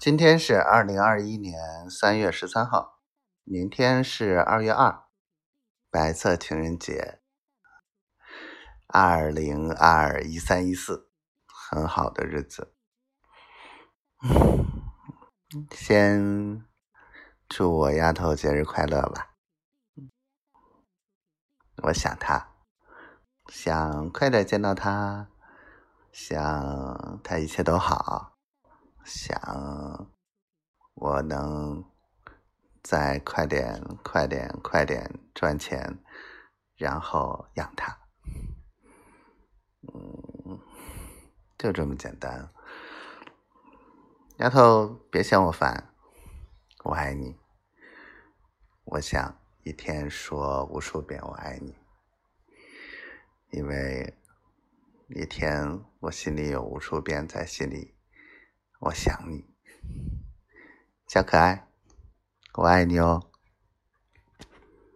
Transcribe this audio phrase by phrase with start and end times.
[0.00, 3.00] 今天是二零二一年三月十三号，
[3.42, 5.02] 明天是二月二，
[5.90, 7.20] 白色情人节。
[8.86, 11.10] 二零二一三一四，
[11.46, 12.76] 很好的日子。
[15.72, 16.64] 先
[17.48, 19.34] 祝我丫头节日快乐吧。
[21.82, 22.52] 我想她，
[23.48, 25.26] 想快点见到她，
[26.12, 28.37] 想她一切都好。
[29.08, 30.12] 想
[30.92, 31.82] 我能
[32.82, 35.98] 再快点、快点、快点赚钱，
[36.76, 37.98] 然后养他。
[39.80, 40.60] 嗯，
[41.56, 42.52] 就这么简单。
[44.36, 45.94] 丫头，别嫌我烦，
[46.84, 47.34] 我爱你。
[48.84, 51.74] 我想一天说无数遍我爱你，
[53.52, 54.18] 因为
[55.08, 57.97] 一天我心里有无数遍在心里。
[58.80, 59.44] 我想你，
[61.08, 61.66] 小可爱，
[62.54, 63.27] 我爱你哦。